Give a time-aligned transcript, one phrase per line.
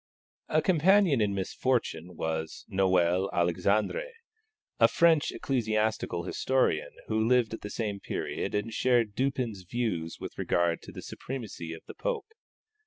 [0.49, 4.09] A companion in misfortune was Noel Alexandre,
[4.79, 10.39] a French ecclesiastical historian who lived at the same period and shared Dupin's views with
[10.39, 12.29] regard to the supremacy of the Pope.